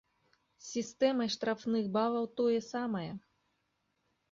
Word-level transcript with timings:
З 0.63 0.67
сістэмай 0.75 1.29
штрафных 1.35 1.85
балаў 1.99 2.25
тое 2.41 2.59
самае. 2.73 3.07